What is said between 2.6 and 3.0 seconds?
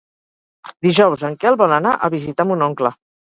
oncle.